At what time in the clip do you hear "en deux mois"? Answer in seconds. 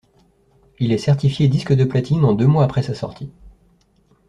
2.25-2.63